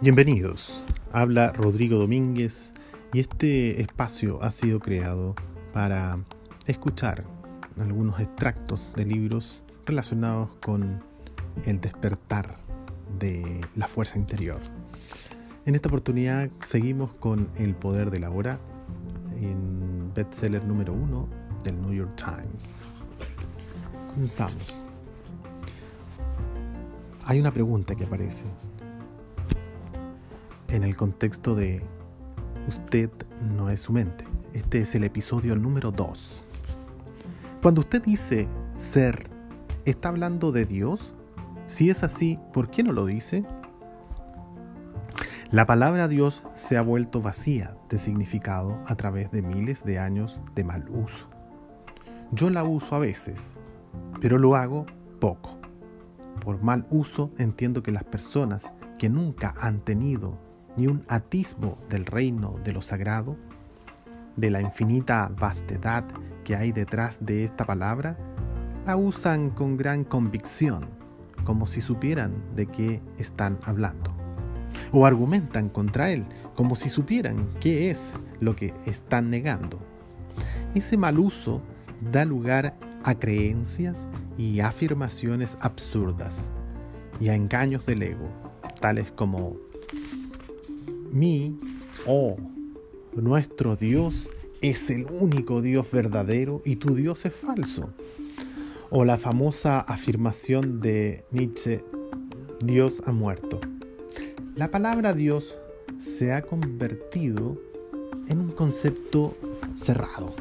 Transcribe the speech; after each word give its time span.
Bienvenidos, 0.00 0.82
habla 1.12 1.52
Rodrigo 1.52 1.96
Domínguez 1.98 2.72
y 3.12 3.20
este 3.20 3.80
espacio 3.80 4.42
ha 4.42 4.50
sido 4.50 4.80
creado 4.80 5.36
para 5.72 6.18
escuchar 6.66 7.22
algunos 7.78 8.18
extractos 8.18 8.92
de 8.96 9.04
libros 9.04 9.62
relacionados 9.86 10.50
con 10.60 11.04
el 11.64 11.80
despertar 11.80 12.56
de 13.20 13.60
la 13.76 13.86
fuerza 13.86 14.18
interior. 14.18 14.60
En 15.64 15.76
esta 15.76 15.88
oportunidad 15.88 16.50
seguimos 16.60 17.14
con 17.14 17.50
El 17.56 17.76
poder 17.76 18.10
de 18.10 18.18
la 18.18 18.30
hora, 18.30 18.58
en 19.40 20.12
bestseller 20.12 20.64
número 20.64 20.92
uno 20.92 21.28
del 21.62 21.80
New 21.80 21.92
York 21.92 22.16
Times. 22.16 22.76
Comenzamos. 24.14 24.84
Hay 27.24 27.40
una 27.40 27.50
pregunta 27.50 27.96
que 27.96 28.04
aparece 28.04 28.46
en 30.68 30.84
el 30.84 30.96
contexto 30.96 31.56
de 31.56 31.82
usted 32.68 33.10
no 33.56 33.70
es 33.70 33.80
su 33.80 33.92
mente. 33.92 34.24
Este 34.52 34.80
es 34.82 34.94
el 34.94 35.02
episodio 35.02 35.56
número 35.56 35.90
2. 35.90 36.44
Cuando 37.60 37.80
usted 37.80 38.04
dice 38.04 38.46
ser, 38.76 39.28
¿está 39.84 40.10
hablando 40.10 40.52
de 40.52 40.64
Dios? 40.64 41.12
Si 41.66 41.90
es 41.90 42.04
así, 42.04 42.38
¿por 42.52 42.70
qué 42.70 42.84
no 42.84 42.92
lo 42.92 43.06
dice? 43.06 43.44
La 45.50 45.66
palabra 45.66 46.06
Dios 46.06 46.44
se 46.54 46.76
ha 46.76 46.82
vuelto 46.82 47.20
vacía 47.20 47.76
de 47.88 47.98
significado 47.98 48.80
a 48.86 48.94
través 48.94 49.32
de 49.32 49.42
miles 49.42 49.84
de 49.84 49.98
años 49.98 50.40
de 50.54 50.62
mal 50.62 50.88
uso. 50.90 51.28
Yo 52.30 52.50
la 52.50 52.64
uso 52.64 52.96
a 52.96 52.98
veces, 52.98 53.56
pero 54.20 54.38
lo 54.38 54.56
hago 54.56 54.86
poco. 55.20 55.58
Por 56.40 56.62
mal 56.62 56.86
uso 56.90 57.30
entiendo 57.38 57.82
que 57.82 57.92
las 57.92 58.04
personas 58.04 58.72
que 58.98 59.08
nunca 59.08 59.54
han 59.58 59.80
tenido 59.80 60.38
ni 60.76 60.86
un 60.86 61.04
atisbo 61.08 61.78
del 61.88 62.06
reino 62.06 62.56
de 62.64 62.72
lo 62.72 62.82
sagrado, 62.82 63.36
de 64.36 64.50
la 64.50 64.60
infinita 64.60 65.30
vastedad 65.38 66.04
que 66.42 66.56
hay 66.56 66.72
detrás 66.72 67.18
de 67.24 67.44
esta 67.44 67.64
palabra, 67.64 68.16
la 68.86 68.96
usan 68.96 69.50
con 69.50 69.76
gran 69.76 70.04
convicción, 70.04 70.86
como 71.44 71.66
si 71.66 71.80
supieran 71.80 72.34
de 72.54 72.66
qué 72.66 73.00
están 73.18 73.58
hablando. 73.62 74.10
O 74.92 75.06
argumentan 75.06 75.68
contra 75.68 76.10
él, 76.10 76.26
como 76.54 76.74
si 76.74 76.90
supieran 76.90 77.48
qué 77.60 77.90
es 77.90 78.14
lo 78.40 78.56
que 78.56 78.74
están 78.84 79.30
negando. 79.30 79.78
Ese 80.74 80.96
mal 80.96 81.18
uso 81.18 81.62
da 82.12 82.24
lugar 82.24 82.74
a 83.04 83.18
creencias 83.18 84.06
y 84.36 84.60
afirmaciones 84.60 85.56
absurdas 85.60 86.50
y 87.20 87.28
a 87.28 87.34
engaños 87.34 87.86
del 87.86 88.02
ego, 88.02 88.28
tales 88.80 89.12
como 89.12 89.56
mi 91.12 91.56
oh, 92.06 92.36
nuestro 93.14 93.76
Dios 93.76 94.28
es 94.60 94.90
el 94.90 95.06
único 95.10 95.62
Dios 95.62 95.90
verdadero 95.90 96.62
y 96.64 96.76
tu 96.76 96.94
Dios 96.94 97.24
es 97.24 97.34
falso. 97.34 97.92
O 98.90 99.04
la 99.04 99.16
famosa 99.16 99.80
afirmación 99.80 100.80
de 100.80 101.24
Nietzsche, 101.30 101.84
Dios 102.64 103.02
ha 103.06 103.12
muerto. 103.12 103.60
La 104.56 104.70
palabra 104.70 105.14
Dios 105.14 105.56
se 105.98 106.32
ha 106.32 106.42
convertido 106.42 107.60
en 108.28 108.40
un 108.40 108.52
concepto 108.52 109.36
cerrado. 109.74 110.34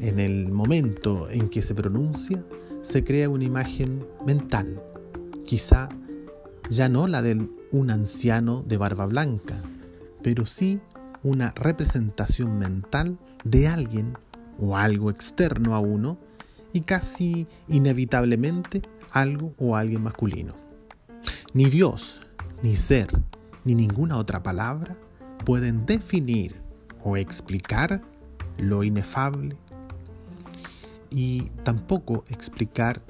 En 0.00 0.20
el 0.20 0.52
momento 0.52 1.30
en 1.30 1.48
que 1.48 1.62
se 1.62 1.74
pronuncia, 1.74 2.44
se 2.82 3.02
crea 3.02 3.28
una 3.28 3.44
imagen 3.44 4.06
mental, 4.24 4.82
quizá 5.46 5.88
ya 6.70 6.88
no 6.88 7.06
la 7.06 7.22
del 7.22 7.50
un 7.72 7.90
anciano 7.90 8.62
de 8.62 8.76
barba 8.76 9.06
blanca, 9.06 9.60
pero 10.22 10.44
sí 10.46 10.80
una 11.22 11.52
representación 11.56 12.58
mental 12.58 13.18
de 13.44 13.68
alguien 13.68 14.16
o 14.58 14.76
algo 14.76 15.10
externo 15.10 15.74
a 15.74 15.80
uno 15.80 16.18
y 16.72 16.82
casi 16.82 17.46
inevitablemente 17.68 18.82
algo 19.12 19.54
o 19.58 19.76
alguien 19.76 20.02
masculino. 20.02 20.54
Ni 21.54 21.66
Dios, 21.66 22.20
ni 22.62 22.76
ser, 22.76 23.08
ni 23.64 23.74
ninguna 23.74 24.18
otra 24.18 24.42
palabra 24.42 24.96
pueden 25.44 25.86
definir 25.86 26.56
o 27.02 27.16
explicar 27.16 28.02
lo 28.58 28.84
inefable 28.84 29.56
y 31.10 31.50
tampoco 31.62 32.24
explicar 32.28 33.02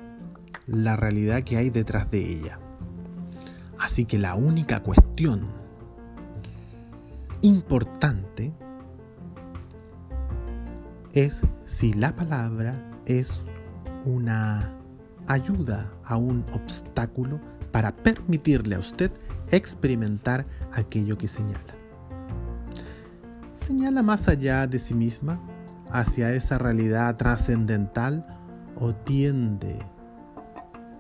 la 0.66 0.96
realidad 0.96 1.44
que 1.44 1.56
hay 1.56 1.70
detrás 1.70 2.10
de 2.10 2.18
ella. 2.18 2.58
Así 3.78 4.04
que 4.04 4.18
la 4.18 4.34
única 4.34 4.82
cuestión 4.82 5.46
importante 7.42 8.52
es 11.12 11.42
si 11.64 11.92
la 11.92 12.14
palabra 12.14 12.90
es 13.06 13.44
una 14.04 14.72
ayuda 15.26 15.92
a 16.04 16.16
un 16.16 16.44
obstáculo 16.52 17.40
para 17.72 17.94
permitirle 17.94 18.76
a 18.76 18.78
usted 18.78 19.10
experimentar 19.50 20.46
aquello 20.72 21.16
que 21.18 21.28
señala. 21.28 21.74
¿Señala 23.52 24.02
más 24.02 24.28
allá 24.28 24.66
de 24.66 24.78
sí 24.78 24.94
misma 24.94 25.40
hacia 25.90 26.34
esa 26.34 26.58
realidad 26.58 27.16
trascendental 27.16 28.26
o 28.76 28.94
tiende 28.94 29.78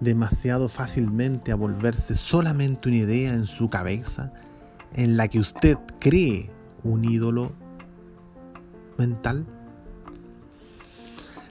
demasiado 0.00 0.68
fácilmente 0.68 1.52
a 1.52 1.56
volverse 1.56 2.14
solamente 2.14 2.88
una 2.88 2.98
idea 2.98 3.32
en 3.32 3.46
su 3.46 3.70
cabeza 3.70 4.32
en 4.94 5.16
la 5.16 5.28
que 5.28 5.38
usted 5.38 5.78
cree 5.98 6.50
un 6.82 7.04
ídolo 7.04 7.52
mental? 8.98 9.46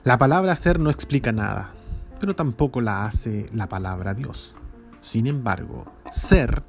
La 0.04 0.18
palabra 0.18 0.54
ser 0.54 0.78
no 0.78 0.90
explica 0.90 1.32
nada, 1.32 1.72
pero 2.20 2.36
tampoco 2.36 2.80
la 2.80 3.06
hace 3.06 3.46
la 3.52 3.68
palabra 3.68 4.14
Dios. 4.14 4.54
Sin 5.00 5.26
embargo, 5.26 5.84
ser 6.12 6.62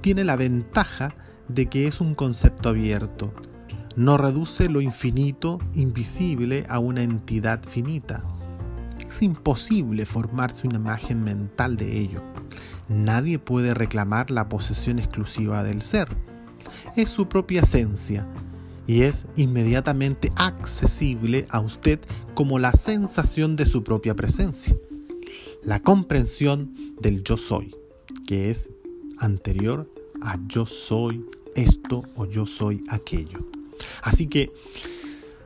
tiene 0.00 0.24
la 0.24 0.36
ventaja 0.36 1.14
de 1.48 1.66
que 1.66 1.86
es 1.86 2.00
un 2.00 2.14
concepto 2.14 2.68
abierto, 2.68 3.32
no 3.96 4.16
reduce 4.16 4.68
lo 4.68 4.80
infinito 4.80 5.58
invisible 5.74 6.64
a 6.68 6.78
una 6.78 7.02
entidad 7.02 7.62
finita 7.64 8.22
es 9.08 9.22
imposible 9.22 10.04
formarse 10.04 10.66
una 10.66 10.76
imagen 10.76 11.22
mental 11.22 11.76
de 11.76 11.98
ello. 11.98 12.22
Nadie 12.88 13.38
puede 13.38 13.74
reclamar 13.74 14.30
la 14.30 14.48
posesión 14.48 14.98
exclusiva 14.98 15.62
del 15.62 15.82
ser. 15.82 16.08
Es 16.96 17.10
su 17.10 17.28
propia 17.28 17.62
esencia 17.62 18.26
y 18.86 19.02
es 19.02 19.26
inmediatamente 19.36 20.32
accesible 20.36 21.46
a 21.50 21.60
usted 21.60 22.00
como 22.34 22.58
la 22.58 22.72
sensación 22.72 23.56
de 23.56 23.66
su 23.66 23.82
propia 23.82 24.14
presencia. 24.14 24.76
La 25.62 25.82
comprensión 25.82 26.74
del 27.00 27.24
yo 27.24 27.36
soy, 27.36 27.74
que 28.26 28.50
es 28.50 28.70
anterior 29.18 29.90
a 30.22 30.38
yo 30.46 30.66
soy 30.66 31.24
esto 31.54 32.02
o 32.16 32.26
yo 32.26 32.46
soy 32.46 32.84
aquello. 32.88 33.55
Así 34.02 34.26
que 34.26 34.52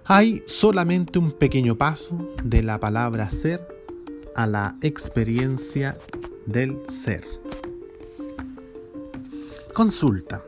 hay 0.04 0.42
solamente 0.46 1.18
un 1.18 1.32
pequeño 1.32 1.76
paso 1.76 2.34
de 2.42 2.62
la 2.62 2.80
palabra 2.80 3.30
ser 3.30 3.66
a 4.34 4.46
la 4.46 4.76
experiencia 4.82 5.98
del 6.46 6.78
ser. 6.88 7.24
Consulta. 9.72 10.42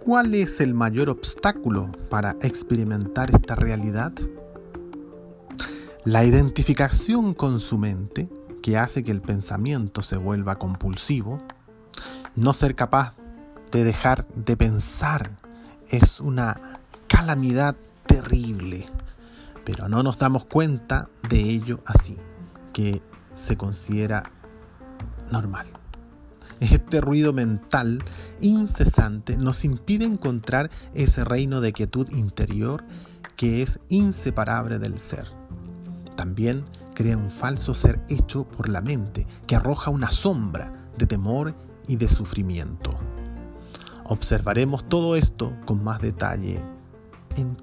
¿Cuál 0.00 0.34
es 0.34 0.60
el 0.60 0.72
mayor 0.72 1.10
obstáculo 1.10 1.90
para 2.08 2.36
experimentar 2.40 3.34
esta 3.34 3.56
realidad? 3.56 4.12
La 6.04 6.24
identificación 6.24 7.34
con 7.34 7.58
su 7.58 7.76
mente, 7.78 8.28
que 8.62 8.78
hace 8.78 9.02
que 9.02 9.10
el 9.10 9.20
pensamiento 9.20 10.02
se 10.02 10.16
vuelva 10.16 10.58
compulsivo, 10.58 11.42
no 12.36 12.52
ser 12.52 12.76
capaz 12.76 13.14
de 13.72 13.84
dejar 13.84 14.26
de 14.28 14.56
pensar 14.56 15.32
es 15.88 16.20
una 16.20 16.80
calamidad 17.16 17.74
terrible, 18.06 18.84
pero 19.64 19.88
no 19.88 20.02
nos 20.02 20.18
damos 20.18 20.44
cuenta 20.44 21.08
de 21.30 21.40
ello 21.40 21.80
así, 21.86 22.18
que 22.74 23.00
se 23.34 23.56
considera 23.56 24.24
normal. 25.32 25.66
Este 26.60 27.00
ruido 27.00 27.32
mental 27.32 28.04
incesante 28.42 29.38
nos 29.38 29.64
impide 29.64 30.04
encontrar 30.04 30.68
ese 30.92 31.24
reino 31.24 31.62
de 31.62 31.72
quietud 31.72 32.06
interior 32.10 32.84
que 33.36 33.62
es 33.62 33.80
inseparable 33.88 34.78
del 34.78 35.00
ser. 35.00 35.26
También 36.16 36.66
crea 36.94 37.16
un 37.16 37.30
falso 37.30 37.72
ser 37.72 37.98
hecho 38.10 38.44
por 38.44 38.68
la 38.68 38.82
mente 38.82 39.26
que 39.46 39.56
arroja 39.56 39.90
una 39.90 40.10
sombra 40.10 40.70
de 40.98 41.06
temor 41.06 41.54
y 41.88 41.96
de 41.96 42.10
sufrimiento. 42.10 42.90
Observaremos 44.04 44.86
todo 44.90 45.16
esto 45.16 45.54
con 45.64 45.82
más 45.82 46.02
detalle 46.02 46.75
en 47.36 47.56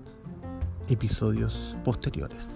episodios 0.87 1.75
posteriores. 1.83 2.49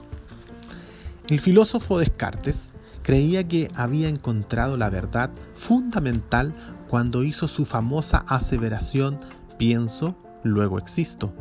El 1.27 1.39
filósofo 1.39 1.99
Descartes 1.99 2.73
creía 3.03 3.47
que 3.47 3.69
había 3.75 4.09
encontrado 4.09 4.77
la 4.77 4.89
verdad 4.89 5.31
fundamental 5.53 6.53
cuando 6.87 7.23
hizo 7.23 7.47
su 7.47 7.65
famosa 7.65 8.23
aseveración 8.27 9.19
pienso, 9.57 10.15
luego 10.43 10.77
existo. 10.77 11.33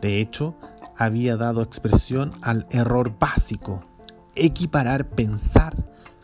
De 0.00 0.20
hecho, 0.20 0.56
había 0.96 1.36
dado 1.36 1.62
expresión 1.62 2.32
al 2.42 2.66
error 2.70 3.18
básico, 3.18 3.84
equiparar 4.34 5.08
pensar 5.08 5.76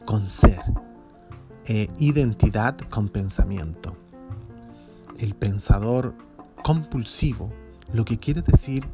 con 0.05 0.27
ser, 0.27 0.63
e 1.65 1.91
identidad 1.99 2.77
con 2.89 3.09
pensamiento. 3.09 3.97
El 5.19 5.35
pensador 5.35 6.15
compulsivo, 6.63 7.53
lo 7.93 8.05
que 8.05 8.19
quiere 8.19 8.43
decir 8.43 8.87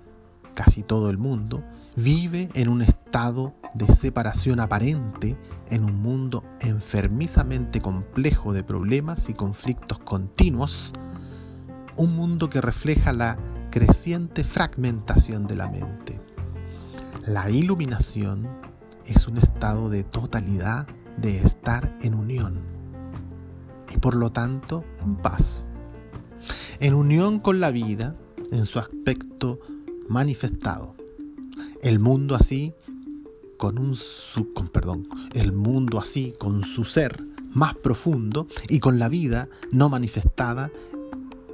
casi 0.55 0.83
todo 0.83 1.11
el 1.11 1.19
mundo, 1.19 1.63
vive 1.97 2.49
en 2.55 2.69
un 2.69 2.83
estado 2.83 3.55
de 3.75 3.93
separación 3.93 4.61
aparente 4.61 5.37
en 5.69 5.85
un 5.85 6.01
mundo 6.01 6.45
enfermizamente 6.61 7.81
complejo 7.81 8.53
de 8.53 8.63
problemas 8.63 9.29
y 9.29 9.35
conflictos 9.35 9.99
continuos, 9.99 10.93
un 11.97 12.15
mundo 12.15 12.49
que 12.49 12.61
refleja 12.61 13.13
la 13.13 13.37
creciente 13.71 14.45
fragmentación 14.45 15.47
de 15.47 15.57
la 15.57 15.69
mente. 15.69 16.21
La 17.27 17.51
iluminación 17.51 18.49
es 19.07 19.27
un 19.27 19.39
estado 19.39 19.91
de 19.91 20.05
totalidad, 20.05 20.87
de 21.17 21.39
estar 21.39 21.97
en 22.01 22.15
unión 22.15 22.61
y 23.91 23.99
por 23.99 24.15
lo 24.15 24.31
tanto 24.31 24.85
en 25.03 25.17
paz. 25.17 25.67
En 26.81 26.95
unión 26.95 27.39
con 27.39 27.61
la 27.61 27.71
vida 27.71 28.17
en 28.51 28.67
su 28.67 28.79
aspecto 28.79 29.61
manifestado. 30.09 30.95
El 31.83 31.99
mundo 31.99 32.35
así 32.35 32.73
con 33.57 33.79
un 33.79 33.95
su, 33.95 34.53
con, 34.53 34.69
perdón, 34.69 35.09
el 35.33 35.53
mundo 35.53 35.99
así 35.99 36.35
con 36.39 36.65
su 36.65 36.85
ser 36.85 37.23
más 37.53 37.75
profundo 37.75 38.47
y 38.69 38.81
con 38.81 38.99
la 38.99 39.09
vida 39.09 39.49
no 39.71 39.89
manifestada 39.89 40.71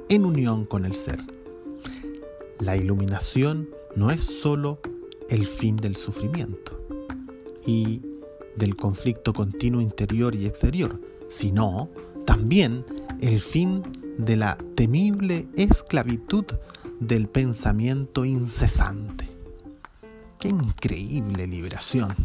en 0.09 0.25
unión 0.25 0.65
con 0.65 0.85
el 0.85 0.95
ser. 0.95 1.19
La 2.59 2.75
iluminación 2.75 3.69
no 3.95 4.11
es 4.11 4.23
sólo 4.23 4.79
el 5.29 5.45
fin 5.45 5.77
del 5.77 5.95
sufrimiento 5.95 6.79
y 7.65 8.01
del 8.55 8.75
conflicto 8.75 9.33
continuo 9.33 9.81
interior 9.81 10.35
y 10.35 10.45
exterior, 10.45 10.99
sino 11.29 11.89
también 12.25 12.83
el 13.21 13.39
fin 13.39 13.83
de 14.17 14.35
la 14.35 14.57
temible 14.75 15.47
esclavitud 15.55 16.45
del 17.01 17.27
pensamiento 17.27 18.25
incesante. 18.25 19.27
Qué 20.39 20.49
increíble 20.49 21.47
liberación. 21.47 22.15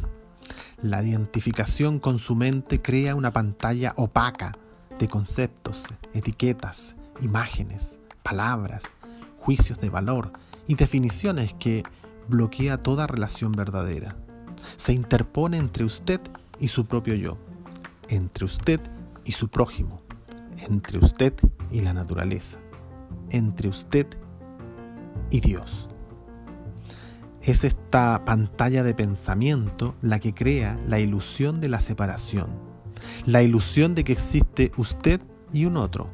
La 0.82 1.02
identificación 1.02 1.98
con 1.98 2.18
su 2.18 2.36
mente 2.36 2.82
crea 2.82 3.14
una 3.14 3.32
pantalla 3.32 3.94
opaca 3.96 4.52
de 4.98 5.08
conceptos, 5.08 5.84
etiquetas, 6.12 6.94
imágenes, 7.22 8.00
palabras, 8.22 8.82
juicios 9.38 9.80
de 9.80 9.88
valor 9.88 10.30
y 10.66 10.74
definiciones 10.74 11.54
que 11.54 11.82
bloquea 12.28 12.82
toda 12.82 13.06
relación 13.06 13.52
verdadera. 13.52 14.14
Se 14.76 14.92
interpone 14.92 15.56
entre 15.56 15.84
usted 15.84 16.20
y 16.60 16.68
su 16.68 16.84
propio 16.84 17.14
yo, 17.14 17.38
entre 18.08 18.44
usted 18.44 18.80
y 19.24 19.32
su 19.32 19.48
prójimo, 19.48 20.02
entre 20.68 20.98
usted 20.98 21.32
y 21.70 21.80
la 21.80 21.94
naturaleza, 21.94 22.58
entre 23.30 23.70
usted 23.70 24.06
y 25.30 25.40
Dios. 25.40 25.88
Es 27.42 27.64
esta 27.64 28.24
pantalla 28.24 28.82
de 28.82 28.94
pensamiento 28.94 29.94
la 30.02 30.18
que 30.18 30.34
crea 30.34 30.78
la 30.88 30.98
ilusión 30.98 31.60
de 31.60 31.68
la 31.68 31.80
separación, 31.80 32.48
la 33.24 33.42
ilusión 33.42 33.94
de 33.94 34.04
que 34.04 34.12
existe 34.12 34.72
usted 34.76 35.20
y 35.52 35.64
un 35.64 35.76
otro, 35.76 36.10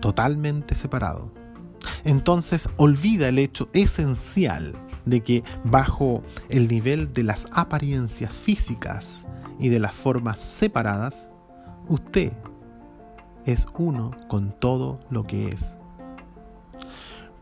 totalmente 0.00 0.74
separado. 0.74 1.32
Entonces 2.04 2.68
olvida 2.76 3.28
el 3.28 3.38
hecho 3.38 3.68
esencial 3.72 4.74
de 5.06 5.22
que 5.22 5.42
bajo 5.64 6.22
el 6.48 6.68
nivel 6.68 7.12
de 7.12 7.24
las 7.24 7.46
apariencias 7.52 8.32
físicas 8.32 9.26
y 9.58 9.68
de 9.68 9.80
las 9.80 9.94
formas 9.94 10.40
separadas, 10.40 11.28
usted 11.88 12.32
es 13.44 13.66
uno 13.76 14.12
con 14.28 14.52
todo 14.58 15.00
lo 15.10 15.24
que 15.24 15.48
es. 15.48 15.78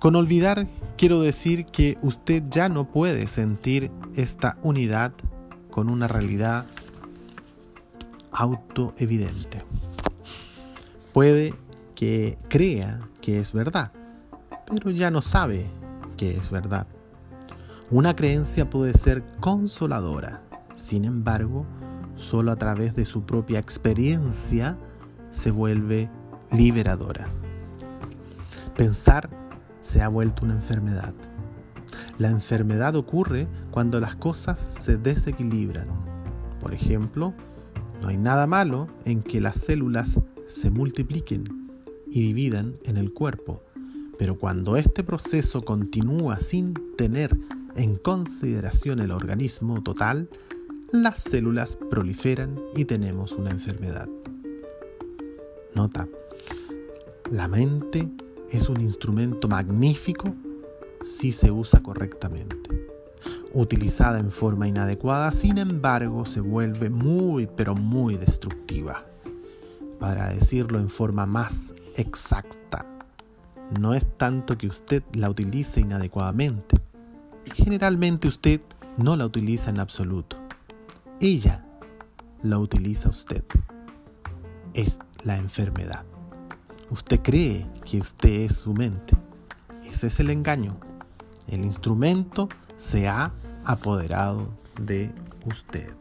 Con 0.02 0.16
olvidar 0.16 0.66
quiero 0.96 1.20
decir 1.20 1.64
que 1.64 1.96
usted 2.02 2.42
ya 2.50 2.68
no 2.68 2.90
puede 2.90 3.28
sentir 3.28 3.92
esta 4.16 4.56
unidad 4.60 5.12
con 5.70 5.88
una 5.88 6.08
realidad 6.08 6.66
autoevidente. 8.32 9.62
Puede 11.12 11.54
que 11.94 12.36
crea 12.48 12.98
que 13.20 13.38
es 13.38 13.52
verdad, 13.52 13.92
pero 14.66 14.90
ya 14.90 15.12
no 15.12 15.22
sabe 15.22 15.66
que 16.16 16.36
es 16.36 16.50
verdad. 16.50 16.88
Una 17.88 18.16
creencia 18.16 18.68
puede 18.68 18.94
ser 18.94 19.22
consoladora, 19.38 20.42
sin 20.74 21.04
embargo, 21.04 21.64
solo 22.16 22.50
a 22.50 22.56
través 22.56 22.96
de 22.96 23.04
su 23.04 23.22
propia 23.22 23.60
experiencia 23.60 24.76
se 25.30 25.52
vuelve 25.52 26.10
liberadora. 26.50 27.28
Pensar 28.76 29.41
se 29.82 30.00
ha 30.00 30.08
vuelto 30.08 30.44
una 30.44 30.54
enfermedad. 30.54 31.14
La 32.18 32.30
enfermedad 32.30 32.96
ocurre 32.96 33.48
cuando 33.70 34.00
las 34.00 34.16
cosas 34.16 34.58
se 34.58 34.96
desequilibran. 34.96 35.86
Por 36.60 36.72
ejemplo, 36.72 37.34
no 38.00 38.08
hay 38.08 38.16
nada 38.16 38.46
malo 38.46 38.88
en 39.04 39.22
que 39.22 39.40
las 39.40 39.56
células 39.58 40.18
se 40.46 40.70
multipliquen 40.70 41.44
y 42.08 42.22
dividan 42.22 42.76
en 42.84 42.96
el 42.96 43.12
cuerpo, 43.12 43.62
pero 44.18 44.38
cuando 44.38 44.76
este 44.76 45.02
proceso 45.02 45.62
continúa 45.62 46.38
sin 46.38 46.74
tener 46.96 47.36
en 47.74 47.96
consideración 47.96 49.00
el 49.00 49.10
organismo 49.10 49.82
total, 49.82 50.28
las 50.92 51.20
células 51.20 51.78
proliferan 51.90 52.60
y 52.76 52.84
tenemos 52.84 53.32
una 53.32 53.50
enfermedad. 53.50 54.08
Nota, 55.74 56.06
la 57.30 57.48
mente 57.48 58.10
es 58.52 58.68
un 58.68 58.80
instrumento 58.80 59.48
magnífico 59.48 60.34
si 61.02 61.32
se 61.32 61.50
usa 61.50 61.80
correctamente. 61.80 62.56
Utilizada 63.54 64.18
en 64.18 64.30
forma 64.30 64.68
inadecuada, 64.68 65.32
sin 65.32 65.58
embargo, 65.58 66.24
se 66.24 66.40
vuelve 66.40 66.90
muy, 66.90 67.46
pero 67.46 67.74
muy 67.74 68.16
destructiva. 68.16 69.04
Para 69.98 70.28
decirlo 70.28 70.78
en 70.78 70.88
forma 70.88 71.26
más 71.26 71.74
exacta, 71.96 72.86
no 73.80 73.94
es 73.94 74.06
tanto 74.16 74.58
que 74.58 74.66
usted 74.66 75.02
la 75.14 75.30
utilice 75.30 75.80
inadecuadamente. 75.80 76.78
Generalmente 77.54 78.28
usted 78.28 78.60
no 78.98 79.16
la 79.16 79.26
utiliza 79.26 79.70
en 79.70 79.80
absoluto. 79.80 80.36
Ella 81.20 81.64
la 82.42 82.58
utiliza 82.58 83.08
usted. 83.08 83.44
Es 84.74 84.98
la 85.24 85.36
enfermedad. 85.36 86.11
Usted 86.92 87.22
cree 87.22 87.66
que 87.86 88.00
usted 88.00 88.42
es 88.42 88.56
su 88.56 88.74
mente. 88.74 89.16
Ese 89.90 90.08
es 90.08 90.20
el 90.20 90.28
engaño. 90.28 90.76
El 91.48 91.64
instrumento 91.64 92.50
se 92.76 93.08
ha 93.08 93.32
apoderado 93.64 94.48
de 94.78 95.10
usted. 95.46 95.94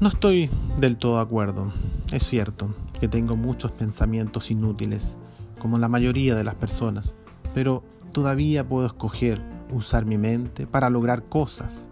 No 0.00 0.08
estoy 0.08 0.48
del 0.78 0.96
todo 0.96 1.16
de 1.16 1.22
acuerdo. 1.24 1.74
Es 2.10 2.22
cierto 2.22 2.74
que 2.98 3.06
tengo 3.06 3.36
muchos 3.36 3.72
pensamientos 3.72 4.50
inútiles, 4.50 5.18
como 5.58 5.76
la 5.76 5.88
mayoría 5.88 6.34
de 6.34 6.44
las 6.44 6.54
personas, 6.54 7.14
pero 7.52 7.84
todavía 8.12 8.66
puedo 8.66 8.86
escoger 8.86 9.42
usar 9.70 10.06
mi 10.06 10.16
mente 10.16 10.66
para 10.66 10.88
lograr 10.88 11.24
cosas 11.24 11.90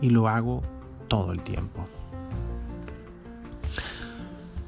y 0.00 0.10
lo 0.10 0.28
hago 0.28 0.62
todo 1.08 1.32
el 1.32 1.42
tiempo. 1.42 1.86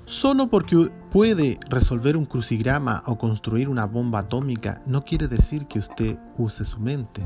Solo 0.06 0.48
porque 0.48 0.90
puede 1.12 1.58
resolver 1.68 2.16
un 2.16 2.26
crucigrama 2.26 3.04
o 3.06 3.16
construir 3.16 3.68
una 3.68 3.84
bomba 3.86 4.18
atómica 4.18 4.80
no 4.84 5.04
quiere 5.04 5.28
decir 5.28 5.66
que 5.66 5.78
usted 5.78 6.18
use 6.36 6.64
su 6.64 6.80
mente. 6.80 7.24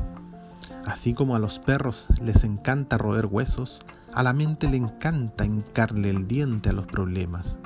Así 0.85 1.15
como 1.15 1.35
a 1.35 1.39
los 1.39 1.57
perros 1.57 2.05
les 2.21 2.43
encanta 2.43 2.99
roer 2.99 3.25
huesos, 3.25 3.79
a 4.13 4.21
la 4.21 4.33
mente 4.33 4.69
le 4.69 4.77
encanta 4.77 5.45
hincarle 5.45 6.11
el 6.11 6.27
diente 6.27 6.69
a 6.69 6.73
los 6.73 6.85
problemas. 6.85 7.57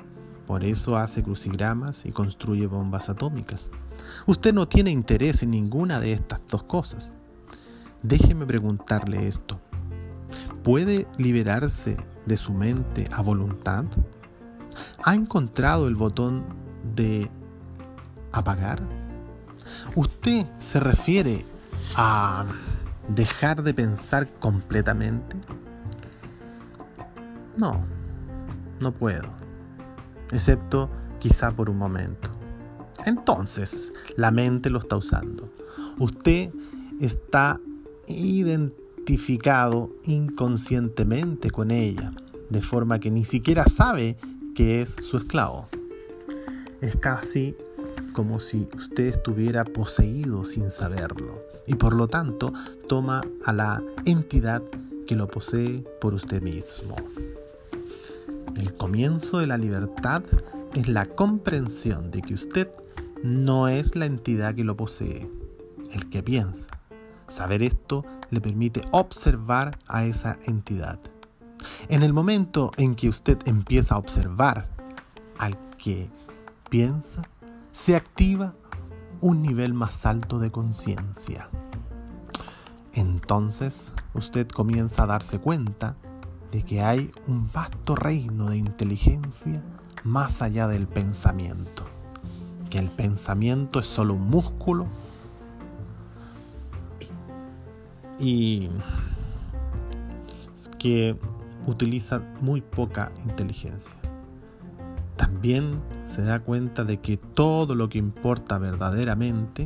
Por 0.48 0.64
eso 0.64 0.96
hace 0.96 1.22
crucigramas 1.22 2.06
y 2.06 2.12
construye 2.12 2.66
bombas 2.66 3.10
atómicas. 3.10 3.72
Usted 4.26 4.54
no 4.54 4.70
tiene 4.70 4.90
interés 4.90 5.44
en 5.44 5.52
ninguna 5.52 6.00
de 6.00 6.14
estas 6.14 6.40
dos 6.50 6.64
cosas. 6.64 7.14
Déjeme 8.02 8.46
preguntarle 8.46 9.28
esto. 9.28 9.60
¿Puede 10.64 11.08
liberarse 11.18 11.98
de 12.26 12.38
su 12.38 12.54
mente 12.54 13.06
a 13.12 13.22
voluntad? 13.22 13.86
¿Ha 15.04 15.16
encontrado 15.16 15.88
el 15.88 15.96
botón 15.96 16.44
de 16.96 17.30
apagar? 18.32 18.82
¿Usted 19.96 20.46
se 20.60 20.80
refiere 20.80 21.46
a 21.96 22.46
dejar 23.08 23.64
de 23.64 23.74
pensar 23.74 24.30
completamente? 24.40 25.38
No, 27.58 27.82
no 28.80 28.92
puedo, 28.92 29.28
excepto 30.32 30.90
quizá 31.20 31.52
por 31.52 31.70
un 31.70 31.78
momento. 31.78 32.32
Entonces, 33.06 33.94
la 34.16 34.32
mente 34.32 34.70
lo 34.70 34.80
está 34.80 34.96
usando. 34.98 35.52
Usted 35.98 36.52
está 37.00 37.60
identificado 39.00 39.90
inconscientemente 40.06 41.50
con 41.52 41.72
ella, 41.72 42.12
de 42.50 42.62
forma 42.62 43.00
que 43.00 43.10
ni 43.10 43.26
siquiera 43.26 43.66
sabe 43.66 44.18
que 44.56 44.82
es 44.82 44.96
su 45.02 45.18
esclavo. 45.18 45.68
Es 46.82 46.96
casi 46.96 47.56
como 48.14 48.40
si 48.40 48.68
usted 48.76 49.08
estuviera 49.08 49.64
poseído 49.64 50.46
sin 50.46 50.70
saberlo 50.70 51.42
y 51.66 51.76
por 51.76 51.94
lo 51.94 52.08
tanto 52.08 52.54
toma 52.88 53.22
a 53.46 53.54
la 53.54 53.82
entidad 54.06 54.62
que 55.08 55.16
lo 55.16 55.28
posee 55.28 55.84
por 56.00 56.14
usted 56.14 56.42
mismo. 56.42 56.96
El 58.56 58.74
comienzo 58.74 59.40
de 59.40 59.48
la 59.48 59.58
libertad 59.58 60.24
es 60.76 60.88
la 60.88 61.06
comprensión 61.06 62.12
de 62.12 62.22
que 62.22 62.34
usted 62.34 62.68
no 63.24 63.68
es 63.68 63.96
la 63.96 64.06
entidad 64.06 64.56
que 64.56 64.64
lo 64.64 64.76
posee, 64.78 65.28
el 65.92 66.10
que 66.10 66.22
piensa. 66.22 66.68
Saber 67.28 67.64
esto 67.64 68.06
le 68.30 68.42
permite 68.42 68.82
observar 68.92 69.78
a 69.88 70.06
esa 70.06 70.38
entidad. 70.46 71.00
En 71.90 72.04
el 72.04 72.14
momento 72.14 72.72
en 72.78 72.96
que 72.96 73.10
usted 73.10 73.38
empieza 73.46 73.96
a 73.96 73.98
observar 73.98 74.68
al 75.38 75.58
que 75.78 76.10
piensa, 76.70 77.22
se 77.72 77.96
activa 77.96 78.54
un 79.22 79.42
nivel 79.42 79.74
más 79.74 80.06
alto 80.06 80.40
de 80.40 80.52
conciencia. 80.52 81.50
Entonces 82.94 83.94
usted 84.14 84.48
comienza 84.48 85.04
a 85.04 85.08
darse 85.08 85.40
cuenta 85.40 85.96
de 86.52 86.64
que 86.64 86.82
hay 86.82 87.12
un 87.28 87.50
vasto 87.52 87.96
reino 87.96 88.50
de 88.50 88.58
inteligencia 88.58 89.62
más 90.04 90.42
allá 90.42 90.68
del 90.68 90.88
pensamiento, 90.88 91.84
que 92.70 92.80
el 92.80 92.90
pensamiento 92.90 93.80
es 93.80 93.88
solo 93.88 94.16
un 94.16 94.30
músculo 94.30 94.88
y 98.20 98.70
que 100.78 101.16
utiliza 101.68 102.22
muy 102.42 102.62
poca 102.62 103.12
inteligencia. 103.26 103.96
También 105.16 105.76
se 106.06 106.22
da 106.22 106.40
cuenta 106.40 106.84
de 106.84 107.00
que 107.00 107.18
todo 107.18 107.76
lo 107.76 107.90
que 107.90 107.98
importa 107.98 108.58
verdaderamente, 108.58 109.66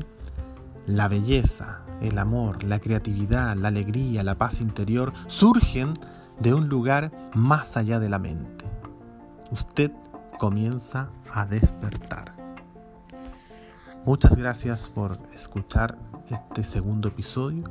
la 0.88 1.08
belleza, 1.08 1.82
el 2.02 2.18
amor, 2.18 2.64
la 2.64 2.80
creatividad, 2.80 3.56
la 3.56 3.70
alegría, 3.70 4.24
la 4.24 4.38
paz 4.38 4.60
interior, 4.60 5.14
surgen 5.28 5.94
de 6.40 6.54
un 6.54 6.68
lugar 6.68 7.12
más 7.36 7.78
allá 7.78 8.00
de 8.00 8.10
la 8.10 8.20
mente. 8.20 8.66
Usted 9.52 9.92
comienza 10.40 11.10
a 11.32 11.46
despertar. 11.46 12.36
Muchas 14.06 14.36
gracias 14.36 14.90
por 14.90 15.18
escuchar 15.34 15.98
este 16.30 16.64
segundo 16.64 17.08
episodio 17.08 17.64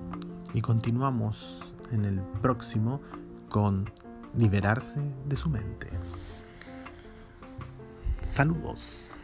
y 0.55 0.61
continuamos 0.61 1.75
en 1.93 2.05
el 2.05 2.21
próximo 2.41 3.01
con 3.49 3.91
liberarse 4.37 5.01
de 5.27 5.37
su 5.37 5.49
mente. 5.49 5.89
Saludos. 8.23 9.15